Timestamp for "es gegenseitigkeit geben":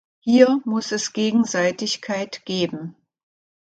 0.91-2.95